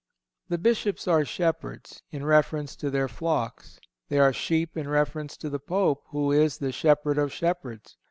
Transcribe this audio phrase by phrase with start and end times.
[0.49, 5.47] The Bishops are shepherds, in reference to their flocks; they are sheep, in reference to
[5.47, 7.97] the Pope, who is the shepherd of shepherds.